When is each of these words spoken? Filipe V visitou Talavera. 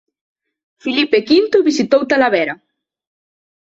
Filipe 0.83 1.17
V 1.29 1.61
visitou 1.69 2.01
Talavera. 2.11 2.55